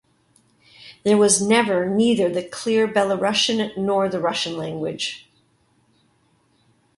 There 1.03 1.15
was 1.19 1.43
never 1.43 1.85
neither 1.87 2.27
the 2.27 2.41
clean 2.41 2.87
Belarusian 2.87 3.77
nor 3.77 4.09
the 4.09 4.19
Russian 4.19 4.57
language. 4.57 5.29